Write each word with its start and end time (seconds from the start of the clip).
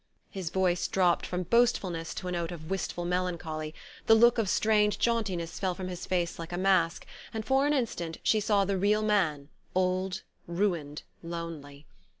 His 0.31 0.49
voice 0.49 0.87
dropped 0.87 1.27
from 1.27 1.43
boastfulness 1.43 2.15
to 2.15 2.27
a 2.27 2.31
note 2.31 2.49
of 2.51 2.71
wistful 2.71 3.05
melancholy, 3.05 3.75
the 4.07 4.15
look 4.15 4.39
of 4.39 4.49
strained 4.49 4.97
jauntiness 4.97 5.59
fell 5.59 5.75
from 5.75 5.89
his 5.89 6.07
face 6.07 6.39
like 6.39 6.51
a 6.51 6.57
mask, 6.57 7.05
and 7.31 7.45
for 7.45 7.67
an 7.67 7.73
instant 7.73 8.17
she 8.23 8.39
saw 8.39 8.65
the 8.65 8.79
real 8.79 9.03
man, 9.03 9.49
old, 9.75 10.23
ruined, 10.47 11.03
lonely. 11.21 11.85